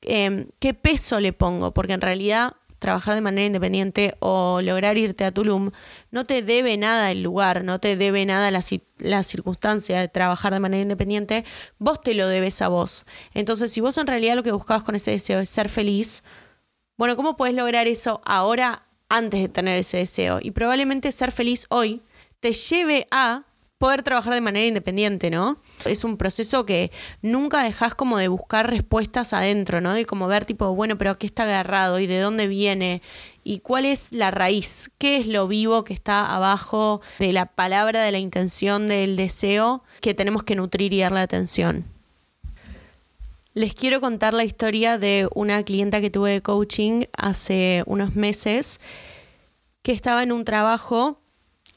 em, 0.00 0.48
qué 0.60 0.72
peso 0.72 1.20
le 1.20 1.32
pongo, 1.32 1.72
porque 1.72 1.92
en 1.92 2.00
realidad 2.00 2.54
trabajar 2.78 3.14
de 3.14 3.20
manera 3.20 3.46
independiente 3.46 4.16
o 4.20 4.60
lograr 4.62 4.98
irte 4.98 5.24
a 5.24 5.32
Tulum 5.32 5.70
no 6.10 6.24
te 6.24 6.42
debe 6.42 6.76
nada 6.76 7.10
el 7.10 7.22
lugar, 7.22 7.64
no 7.64 7.78
te 7.80 7.96
debe 7.96 8.26
nada 8.26 8.50
la, 8.50 8.60
la 8.98 9.22
circunstancia 9.22 10.00
de 10.00 10.08
trabajar 10.08 10.52
de 10.52 10.60
manera 10.60 10.82
independiente, 10.82 11.44
vos 11.78 12.00
te 12.02 12.14
lo 12.14 12.28
debes 12.28 12.60
a 12.62 12.68
vos. 12.68 13.06
Entonces, 13.32 13.72
si 13.72 13.80
vos 13.80 13.96
en 13.98 14.06
realidad 14.06 14.36
lo 14.36 14.42
que 14.42 14.52
buscabas 14.52 14.82
con 14.82 14.94
ese 14.94 15.12
deseo 15.12 15.40
es 15.40 15.48
ser 15.48 15.68
feliz, 15.68 16.24
bueno, 16.96 17.16
¿cómo 17.16 17.36
puedes 17.36 17.54
lograr 17.54 17.86
eso 17.88 18.20
ahora 18.24 18.86
antes 19.08 19.40
de 19.40 19.48
tener 19.48 19.78
ese 19.78 19.98
deseo? 19.98 20.38
Y 20.40 20.52
probablemente 20.52 21.10
ser 21.12 21.32
feliz 21.32 21.66
hoy 21.70 22.02
te 22.40 22.52
lleve 22.52 23.06
a 23.10 23.44
poder 23.78 24.02
trabajar 24.02 24.32
de 24.34 24.40
manera 24.40 24.66
independiente, 24.66 25.30
¿no? 25.30 25.58
Es 25.84 26.04
un 26.04 26.16
proceso 26.16 26.64
que 26.64 26.90
nunca 27.20 27.62
dejas 27.62 27.94
como 27.94 28.16
de 28.16 28.28
buscar 28.28 28.70
respuestas 28.70 29.32
adentro, 29.32 29.80
¿no? 29.80 29.92
De 29.92 30.06
como 30.06 30.26
ver 30.26 30.44
tipo, 30.44 30.74
bueno, 30.74 30.96
pero 30.96 31.18
¿qué 31.18 31.26
está 31.26 31.42
agarrado? 31.42 31.98
¿Y 31.98 32.06
de 32.06 32.20
dónde 32.20 32.48
viene? 32.48 33.02
¿Y 33.42 33.58
cuál 33.58 33.84
es 33.84 34.12
la 34.12 34.30
raíz? 34.30 34.90
¿Qué 34.96 35.16
es 35.16 35.26
lo 35.26 35.48
vivo 35.48 35.84
que 35.84 35.92
está 35.92 36.34
abajo 36.34 37.02
de 37.18 37.32
la 37.32 37.46
palabra, 37.46 38.02
de 38.02 38.12
la 38.12 38.18
intención, 38.18 38.86
del 38.86 39.16
deseo 39.16 39.82
que 40.00 40.14
tenemos 40.14 40.44
que 40.44 40.54
nutrir 40.54 40.92
y 40.92 41.00
darle 41.00 41.20
atención? 41.20 41.93
Les 43.56 43.72
quiero 43.72 44.00
contar 44.00 44.34
la 44.34 44.42
historia 44.42 44.98
de 44.98 45.28
una 45.32 45.62
clienta 45.62 46.00
que 46.00 46.10
tuve 46.10 46.32
de 46.32 46.42
coaching 46.42 47.04
hace 47.16 47.84
unos 47.86 48.16
meses 48.16 48.80
que 49.82 49.92
estaba 49.92 50.24
en 50.24 50.32
un 50.32 50.44
trabajo 50.44 51.20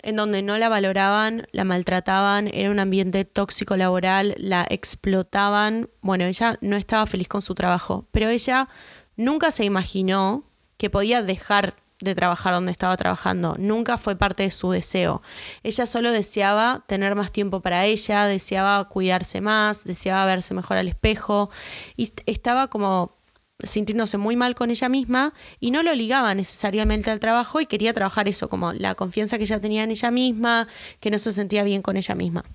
en 0.01 0.15
donde 0.15 0.41
no 0.41 0.57
la 0.57 0.69
valoraban, 0.69 1.45
la 1.51 1.65
maltrataban, 1.65 2.49
era 2.51 2.71
un 2.71 2.79
ambiente 2.79 3.25
tóxico 3.25 3.77
laboral, 3.77 4.33
la 4.39 4.65
explotaban. 4.67 5.87
Bueno, 6.01 6.25
ella 6.25 6.57
no 6.61 6.77
estaba 6.77 7.05
feliz 7.05 7.27
con 7.27 7.43
su 7.43 7.53
trabajo, 7.53 8.07
pero 8.09 8.27
ella 8.27 8.69
nunca 9.15 9.51
se 9.51 9.63
imaginó 9.63 10.45
que 10.77 10.89
podía 10.89 11.21
dejar 11.21 11.75
de 11.99 12.15
trabajar 12.15 12.53
donde 12.53 12.71
estaba 12.71 12.95
trabajando. 12.97 13.55
Nunca 13.57 13.97
fue 13.97 14.15
parte 14.15 14.43
de 14.43 14.51
su 14.51 14.71
deseo. 14.71 15.21
Ella 15.63 15.85
solo 15.85 16.11
deseaba 16.11 16.83
tener 16.87 17.15
más 17.15 17.31
tiempo 17.31 17.61
para 17.61 17.85
ella, 17.85 18.25
deseaba 18.25 18.83
cuidarse 18.85 19.41
más, 19.41 19.83
deseaba 19.83 20.25
verse 20.25 20.53
mejor 20.53 20.77
al 20.77 20.87
espejo 20.87 21.49
y 21.95 22.13
estaba 22.25 22.67
como 22.67 23.17
sintiéndose 23.63 24.17
muy 24.17 24.35
mal 24.35 24.53
con 24.53 24.69
ella 24.69 24.87
misma 24.87 25.33
y 25.59 25.71
no 25.71 25.81
lo 25.81 25.93
ligaba 25.95 26.35
necesariamente 26.35 27.09
al 27.09 27.19
trabajo 27.19 27.59
y 27.59 27.65
quería 27.65 27.93
trabajar 27.93 28.27
eso, 28.27 28.49
como 28.49 28.73
la 28.73 28.93
confianza 28.93 29.37
que 29.37 29.45
ella 29.45 29.59
tenía 29.59 29.83
en 29.83 29.91
ella 29.91 30.11
misma, 30.11 30.67
que 30.99 31.09
no 31.09 31.17
se 31.17 31.31
sentía 31.31 31.63
bien 31.63 31.81
con 31.81 31.97
ella 31.97 32.13
misma. 32.13 32.45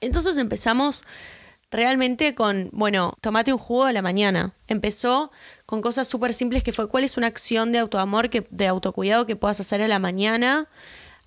Entonces 0.00 0.36
empezamos 0.36 1.04
realmente 1.70 2.34
con, 2.34 2.68
bueno, 2.72 3.14
tomate 3.20 3.52
un 3.52 3.58
jugo 3.58 3.84
a 3.84 3.92
la 3.92 4.02
mañana. 4.02 4.54
Empezó 4.66 5.30
con 5.70 5.82
cosas 5.82 6.08
súper 6.08 6.34
simples 6.34 6.64
que 6.64 6.72
fue 6.72 6.88
cuál 6.88 7.04
es 7.04 7.16
una 7.16 7.28
acción 7.28 7.70
de 7.70 7.78
autoamor, 7.78 8.28
que, 8.28 8.44
de 8.50 8.66
autocuidado 8.66 9.24
que 9.24 9.36
puedas 9.36 9.60
hacer 9.60 9.80
a 9.80 9.86
la 9.86 10.00
mañana 10.00 10.66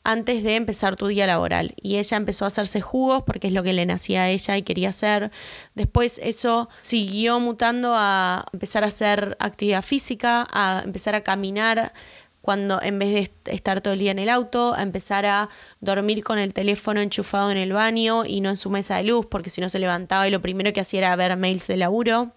antes 0.04 0.44
de 0.44 0.58
empezar 0.58 0.98
tu 0.98 1.08
día 1.08 1.26
laboral. 1.26 1.76
Y 1.82 1.96
ella 1.96 2.18
empezó 2.18 2.44
a 2.44 2.50
hacerse 2.50 2.82
jugos 2.82 3.24
porque 3.26 3.48
es 3.48 3.54
lo 3.54 3.64
que 3.64 3.72
le 3.72 3.86
nacía 3.86 4.24
a 4.24 4.30
ella 4.30 4.58
y 4.58 4.64
quería 4.64 4.90
hacer. 4.90 5.32
Después 5.76 6.20
eso 6.22 6.68
siguió 6.82 7.40
mutando 7.40 7.94
a 7.96 8.44
empezar 8.52 8.84
a 8.84 8.88
hacer 8.88 9.38
actividad 9.40 9.82
física, 9.82 10.46
a 10.52 10.82
empezar 10.84 11.16
a 11.16 11.22
caminar 11.22 11.94
cuando 12.42 12.82
en 12.82 13.00
vez 13.00 13.32
de 13.46 13.54
estar 13.54 13.80
todo 13.80 13.94
el 13.94 14.00
día 14.00 14.12
en 14.12 14.20
el 14.20 14.28
auto, 14.28 14.74
a 14.74 14.82
empezar 14.82 15.26
a 15.26 15.48
dormir 15.80 16.22
con 16.22 16.38
el 16.38 16.54
teléfono 16.54 17.00
enchufado 17.00 17.50
en 17.50 17.58
el 17.58 17.72
baño 17.72 18.26
y 18.26 18.42
no 18.42 18.50
en 18.50 18.58
su 18.58 18.70
mesa 18.70 18.98
de 18.98 19.04
luz, 19.04 19.26
porque 19.26 19.50
si 19.50 19.62
no 19.62 19.70
se 19.70 19.80
levantaba 19.80 20.28
y 20.28 20.32
lo 20.32 20.42
primero 20.42 20.74
que 20.74 20.82
hacía 20.82 21.00
era 21.00 21.16
ver 21.16 21.38
mails 21.38 21.66
de 21.68 21.78
laburo. 21.78 22.34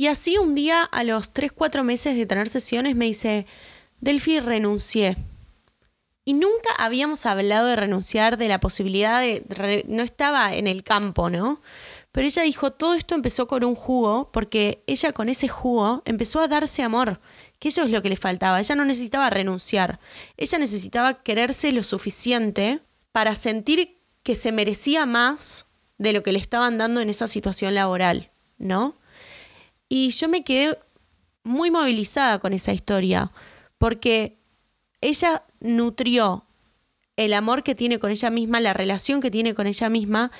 Y 0.00 0.06
así 0.06 0.38
un 0.38 0.54
día, 0.54 0.82
a 0.84 1.04
los 1.04 1.34
3, 1.34 1.52
4 1.52 1.84
meses 1.84 2.16
de 2.16 2.24
tener 2.24 2.48
sesiones, 2.48 2.96
me 2.96 3.04
dice, 3.04 3.44
Delphi, 4.00 4.40
renuncié. 4.40 5.18
Y 6.24 6.32
nunca 6.32 6.70
habíamos 6.78 7.26
hablado 7.26 7.66
de 7.66 7.76
renunciar, 7.76 8.38
de 8.38 8.48
la 8.48 8.60
posibilidad 8.60 9.20
de... 9.20 9.84
no 9.86 10.02
estaba 10.02 10.54
en 10.54 10.68
el 10.68 10.84
campo, 10.84 11.28
¿no? 11.28 11.60
Pero 12.12 12.26
ella 12.26 12.44
dijo, 12.44 12.70
todo 12.70 12.94
esto 12.94 13.14
empezó 13.14 13.46
con 13.46 13.62
un 13.62 13.74
jugo, 13.74 14.30
porque 14.32 14.82
ella 14.86 15.12
con 15.12 15.28
ese 15.28 15.48
jugo 15.48 16.00
empezó 16.06 16.40
a 16.40 16.48
darse 16.48 16.82
amor, 16.82 17.20
que 17.58 17.68
eso 17.68 17.82
es 17.82 17.90
lo 17.90 18.00
que 18.00 18.08
le 18.08 18.16
faltaba. 18.16 18.58
Ella 18.58 18.76
no 18.76 18.86
necesitaba 18.86 19.28
renunciar, 19.28 20.00
ella 20.38 20.56
necesitaba 20.56 21.22
quererse 21.22 21.72
lo 21.72 21.82
suficiente 21.82 22.80
para 23.12 23.36
sentir 23.36 23.98
que 24.22 24.34
se 24.34 24.50
merecía 24.50 25.04
más 25.04 25.66
de 25.98 26.14
lo 26.14 26.22
que 26.22 26.32
le 26.32 26.38
estaban 26.38 26.78
dando 26.78 27.02
en 27.02 27.10
esa 27.10 27.28
situación 27.28 27.74
laboral, 27.74 28.30
¿no? 28.56 28.98
Y 29.92 30.10
yo 30.10 30.28
me 30.28 30.44
quedé 30.44 30.78
muy 31.42 31.70
movilizada 31.70 32.38
con 32.38 32.52
esa 32.52 32.72
historia, 32.72 33.32
porque 33.76 34.38
ella 35.00 35.42
nutrió 35.58 36.46
el 37.16 37.34
amor 37.34 37.64
que 37.64 37.74
tiene 37.74 37.98
con 37.98 38.12
ella 38.12 38.30
misma, 38.30 38.60
la 38.60 38.72
relación 38.72 39.20
que 39.20 39.32
tiene 39.32 39.52
con 39.52 39.66
ella 39.66 39.88
misma, 39.88 40.30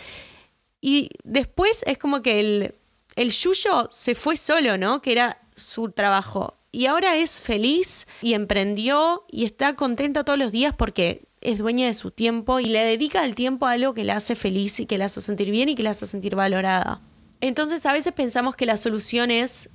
y 0.80 1.11
después 1.25 1.83
es 1.87 1.99
como 1.99 2.23
que 2.23 2.38
el, 2.38 2.75
el 3.16 3.33
yuyo 3.33 3.88
se 3.90 4.14
fue 4.14 4.37
solo, 4.37 4.78
¿no? 4.78 5.02
Que 5.02 5.12
era 5.12 5.42
su 5.57 5.90
trabajo. 5.90 6.54
Y 6.71 6.87
ahora 6.87 7.16
es 7.16 7.40
feliz 7.42 8.07
y 8.23 8.35
emprendió 8.35 9.25
y 9.30 9.45
está 9.45 9.75
contenta 9.75 10.23
todos 10.23 10.38
los 10.38 10.52
días 10.52 10.75
porque 10.78 11.25
es 11.40 11.59
dueña 11.59 11.87
de 11.87 11.95
su 11.95 12.12
tiempo 12.12 12.61
y 12.61 12.66
le 12.66 12.85
dedica 12.85 13.25
el 13.25 13.35
tiempo 13.35 13.66
a 13.66 13.73
algo 13.73 13.95
que 13.95 14.04
la 14.04 14.16
hace 14.16 14.37
feliz 14.37 14.78
y 14.78 14.87
que 14.87 14.97
la 14.97 15.07
hace 15.07 15.21
sentir 15.21 15.50
bien 15.50 15.69
y 15.69 15.75
que 15.75 15.83
la 15.83 15.90
hace 15.90 16.07
sentir 16.07 16.37
valorada. 16.37 17.02
Entonces 17.40 17.87
a 17.87 17.92
veces 17.92 18.12
pensamos 18.12 18.56
que 18.56 18.66
la 18.66 18.76
solución 18.76 19.30
es 19.30 19.70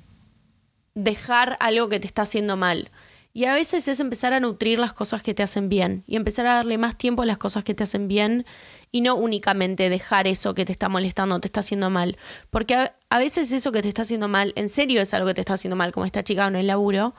dejar 0.93 1.57
algo 1.59 1.89
que 1.89 1.99
te 1.99 2.07
está 2.07 2.23
haciendo 2.23 2.57
mal. 2.57 2.91
Y 3.33 3.45
a 3.45 3.53
veces 3.53 3.89
es 3.89 3.99
empezar 3.99 4.31
a 4.31 4.39
nutrir 4.39 4.79
las 4.79 4.93
cosas 4.93 5.21
que 5.21 5.33
te 5.33 5.43
hacen 5.43 5.67
bien 5.67 6.05
y 6.07 6.15
empezar 6.15 6.47
a 6.47 6.53
darle 6.53 6.77
más 6.77 6.97
tiempo 6.97 7.21
a 7.21 7.25
las 7.25 7.37
cosas 7.37 7.65
que 7.65 7.73
te 7.73 7.83
hacen 7.83 8.07
bien 8.07 8.45
y 8.93 9.01
no 9.01 9.15
únicamente 9.15 9.89
dejar 9.89 10.25
eso 10.25 10.53
que 10.53 10.63
te 10.63 10.71
está 10.71 10.87
molestando, 10.87 11.37
te 11.41 11.49
está 11.49 11.59
haciendo 11.59 11.89
mal. 11.89 12.17
Porque 12.49 12.75
a, 13.09 13.19
veces 13.19 13.51
eso 13.51 13.73
que 13.73 13.81
te 13.81 13.89
está 13.89 14.03
haciendo 14.03 14.29
mal, 14.29 14.53
en 14.55 14.69
serio 14.69 15.01
es 15.01 15.13
algo 15.13 15.27
que 15.27 15.33
te 15.33 15.41
está 15.41 15.55
haciendo 15.55 15.75
mal, 15.75 15.91
como 15.91 16.05
esta 16.05 16.23
chica 16.23 16.47
en 16.47 16.55
el 16.55 16.67
laburo. 16.67 17.13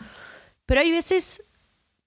Pero 0.65 0.81
hay 0.81 0.91
veces 0.91 1.43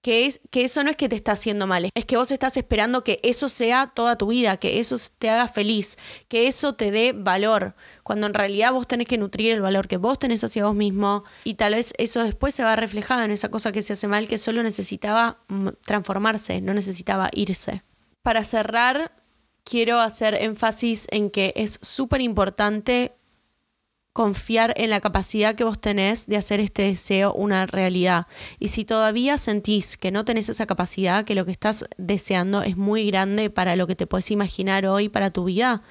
que, 0.02 0.26
es, 0.26 0.40
que 0.50 0.64
eso 0.64 0.82
no 0.82 0.90
es 0.90 0.96
que 0.96 1.08
te 1.08 1.16
está 1.16 1.32
haciendo 1.32 1.66
mal, 1.66 1.90
es 1.94 2.04
que 2.04 2.16
vos 2.16 2.30
estás 2.30 2.56
esperando 2.56 3.04
que 3.04 3.20
eso 3.22 3.48
sea 3.48 3.92
toda 3.94 4.16
tu 4.16 4.28
vida, 4.28 4.56
que 4.56 4.80
eso 4.80 4.96
te 5.18 5.30
haga 5.30 5.48
feliz, 5.48 5.98
que 6.28 6.46
eso 6.46 6.74
te 6.74 6.90
dé 6.90 7.12
valor, 7.12 7.74
cuando 8.02 8.26
en 8.26 8.34
realidad 8.34 8.72
vos 8.72 8.86
tenés 8.86 9.06
que 9.06 9.18
nutrir 9.18 9.52
el 9.52 9.60
valor 9.60 9.88
que 9.88 9.96
vos 9.96 10.18
tenés 10.18 10.42
hacia 10.42 10.64
vos 10.64 10.74
mismo 10.74 11.24
y 11.44 11.54
tal 11.54 11.74
vez 11.74 11.92
eso 11.98 12.24
después 12.24 12.54
se 12.54 12.64
va 12.64 12.76
reflejado 12.76 13.22
en 13.22 13.30
esa 13.30 13.50
cosa 13.50 13.72
que 13.72 13.82
se 13.82 13.92
hace 13.92 14.08
mal 14.08 14.28
que 14.28 14.38
solo 14.38 14.62
necesitaba 14.62 15.42
mm, 15.48 15.68
transformarse, 15.84 16.60
no 16.60 16.74
necesitaba 16.74 17.28
irse. 17.32 17.82
Para 18.22 18.44
cerrar, 18.44 19.12
quiero 19.64 20.00
hacer 20.00 20.34
énfasis 20.34 21.06
en 21.10 21.30
que 21.30 21.52
es 21.56 21.78
súper 21.82 22.20
importante 22.20 23.16
confiar 24.12 24.74
en 24.76 24.90
la 24.90 25.00
capacidad 25.00 25.54
que 25.54 25.64
vos 25.64 25.80
tenés 25.80 26.26
de 26.26 26.36
hacer 26.36 26.60
este 26.60 26.82
deseo 26.82 27.32
una 27.32 27.66
realidad. 27.66 28.26
Y 28.58 28.68
si 28.68 28.84
todavía 28.84 29.38
sentís 29.38 29.96
que 29.96 30.10
no 30.10 30.24
tenés 30.24 30.48
esa 30.48 30.66
capacidad, 30.66 31.24
que 31.24 31.34
lo 31.34 31.44
que 31.44 31.52
estás 31.52 31.84
deseando 31.96 32.62
es 32.62 32.76
muy 32.76 33.06
grande 33.06 33.50
para 33.50 33.76
lo 33.76 33.86
que 33.86 33.96
te 33.96 34.06
puedes 34.06 34.30
imaginar 34.30 34.86
hoy 34.86 35.08
para 35.08 35.30
tu 35.30 35.44
vida, 35.44 35.82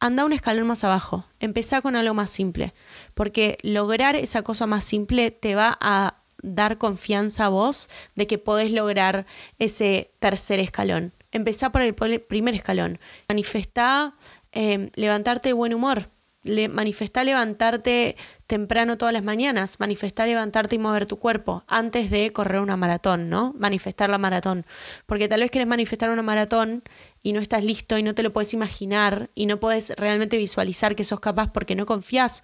anda 0.00 0.24
un 0.24 0.32
escalón 0.32 0.66
más 0.66 0.82
abajo. 0.82 1.24
Empezá 1.38 1.82
con 1.82 1.94
algo 1.94 2.14
más 2.14 2.30
simple. 2.30 2.74
Porque 3.14 3.58
lograr 3.62 4.16
esa 4.16 4.42
cosa 4.42 4.66
más 4.66 4.84
simple 4.84 5.30
te 5.30 5.54
va 5.54 5.78
a 5.80 6.16
dar 6.42 6.78
confianza 6.78 7.46
a 7.46 7.50
vos 7.50 7.90
de 8.16 8.26
que 8.26 8.38
podés 8.38 8.72
lograr 8.72 9.26
ese 9.58 10.10
tercer 10.18 10.58
escalón. 10.58 11.12
Empezá 11.30 11.70
por 11.70 11.82
el 11.82 11.94
primer 11.94 12.54
escalón. 12.54 12.98
Manifestá 13.28 14.16
eh, 14.52 14.90
levantarte 14.96 15.50
de 15.50 15.52
buen 15.52 15.74
humor 15.74 16.10
le, 16.42 16.68
manifestá 16.68 17.24
levantarte 17.24 18.16
temprano 18.46 18.98
todas 18.98 19.12
las 19.12 19.22
mañanas, 19.22 19.78
manifestar 19.80 20.28
levantarte 20.28 20.76
y 20.76 20.78
mover 20.78 21.06
tu 21.06 21.18
cuerpo 21.18 21.64
antes 21.68 22.10
de 22.10 22.32
correr 22.32 22.60
una 22.60 22.76
maratón, 22.76 23.28
¿no? 23.28 23.54
Manifestar 23.58 24.10
la 24.10 24.18
maratón. 24.18 24.66
Porque 25.06 25.28
tal 25.28 25.40
vez 25.40 25.50
quieres 25.50 25.68
manifestar 25.68 26.10
una 26.10 26.22
maratón 26.22 26.82
y 27.22 27.32
no 27.32 27.40
estás 27.40 27.64
listo 27.64 27.98
y 27.98 28.02
no 28.02 28.14
te 28.14 28.22
lo 28.22 28.32
puedes 28.32 28.54
imaginar 28.54 29.30
y 29.34 29.46
no 29.46 29.60
puedes 29.60 29.90
realmente 29.96 30.36
visualizar 30.36 30.96
que 30.96 31.04
sos 31.04 31.20
capaz 31.20 31.52
porque 31.52 31.74
no 31.74 31.86
confías 31.86 32.42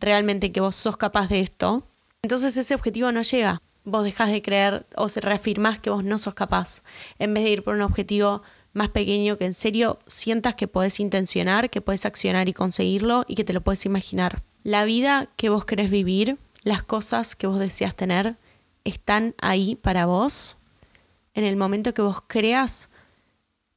realmente 0.00 0.52
que 0.52 0.60
vos 0.60 0.76
sos 0.76 0.96
capaz 0.96 1.28
de 1.28 1.40
esto, 1.40 1.86
entonces 2.22 2.56
ese 2.56 2.74
objetivo 2.74 3.12
no 3.12 3.22
llega. 3.22 3.62
Vos 3.84 4.04
dejas 4.04 4.30
de 4.30 4.42
creer 4.42 4.86
o 4.96 5.08
se 5.08 5.20
reafirmás 5.20 5.78
que 5.78 5.90
vos 5.90 6.04
no 6.04 6.18
sos 6.18 6.34
capaz, 6.34 6.82
en 7.18 7.32
vez 7.32 7.44
de 7.44 7.50
ir 7.50 7.64
por 7.64 7.74
un 7.74 7.82
objetivo 7.82 8.42
más 8.72 8.88
pequeño 8.88 9.38
que 9.38 9.46
en 9.46 9.54
serio 9.54 9.98
sientas 10.06 10.54
que 10.54 10.68
podés 10.68 11.00
intencionar, 11.00 11.70
que 11.70 11.80
podés 11.80 12.04
accionar 12.04 12.48
y 12.48 12.52
conseguirlo 12.52 13.24
y 13.26 13.34
que 13.34 13.44
te 13.44 13.52
lo 13.52 13.60
puedes 13.60 13.86
imaginar. 13.86 14.42
La 14.62 14.84
vida 14.84 15.28
que 15.36 15.48
vos 15.48 15.64
querés 15.64 15.90
vivir, 15.90 16.38
las 16.62 16.82
cosas 16.82 17.36
que 17.36 17.46
vos 17.46 17.58
deseas 17.58 17.94
tener, 17.94 18.36
están 18.84 19.34
ahí 19.40 19.74
para 19.74 20.06
vos 20.06 20.56
en 21.34 21.44
el 21.44 21.56
momento 21.56 21.94
que 21.94 22.02
vos 22.02 22.22
creas 22.26 22.88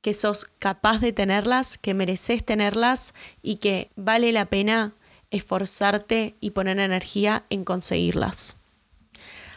que 0.02 0.14
sos 0.14 0.46
capaz 0.46 1.00
de 1.00 1.14
tenerlas, 1.14 1.78
que 1.78 1.94
mereces 1.94 2.44
tenerlas 2.44 3.14
y 3.44 3.58
que 3.58 3.92
vale 3.96 4.32
la 4.32 4.46
pena 4.46 4.96
esforzarte 5.30 6.36
y 6.42 6.52
poner 6.52 6.80
energía 6.80 7.46
en 7.50 7.64
conseguirlas. 7.64 8.58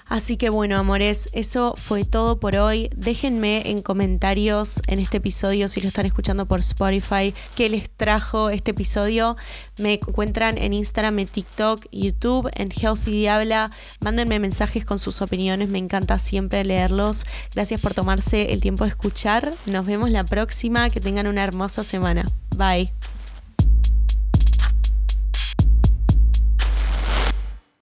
Así 0.07 0.37
que 0.37 0.51
bueno, 0.51 0.79
amores, 0.79 1.31
eso 1.33 1.75
fue 1.77 2.05
todo 2.05 2.39
por 2.39 2.57
hoy. 2.57 2.91
Déjenme 2.97 3.71
en 3.71 3.83
comentarios 3.83 4.83
en 4.87 4.99
este 4.99 5.17
episodio, 5.17 5.69
si 5.69 5.81
lo 5.81 5.89
están 5.89 6.07
escuchando 6.07 6.47
por 6.47 6.61
Spotify, 6.61 7.35
qué 7.57 7.69
les 7.69 7.91
trajo 7.91 8.51
este 8.51 8.73
episodio. 8.73 9.37
Me 9.79 9.95
encuentran 9.95 10.59
en 10.59 10.73
Instagram, 10.73 11.19
en 11.21 11.29
TikTok, 11.29 11.87
YouTube, 11.91 12.51
en 12.55 12.71
Healthy 12.71 13.13
Diabla. 13.13 13.71
Mándenme 14.01 14.39
mensajes 14.39 14.85
con 14.85 14.99
sus 14.99 15.23
opiniones, 15.23 15.69
me 15.69 15.79
encanta 15.79 16.19
siempre 16.19 16.65
leerlos. 16.65 17.25
Gracias 17.55 17.81
por 17.81 17.95
tomarse 17.95 18.53
el 18.53 18.61
tiempo 18.61 18.85
de 18.85 18.91
escuchar. 18.91 19.51
Nos 19.67 19.87
vemos 19.87 20.11
la 20.11 20.25
próxima. 20.25 20.91
Que 20.91 21.01
tengan 21.01 21.27
una 21.27 21.45
hermosa 21.45 21.85
semana. 21.85 22.25
Bye. 22.57 23.14